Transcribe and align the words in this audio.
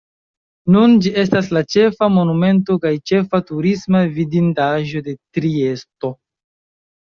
Nun 0.75 0.93
ĝi 1.05 1.09
estas 1.23 1.49
la 1.57 1.61
ĉefa 1.73 2.07
Monumento 2.13 2.77
kaj 2.85 2.93
ĉefa 3.11 3.41
turisma 3.51 4.03
vidindaĵo 4.17 5.05
de 5.11 5.15
Triesto. 5.39 6.13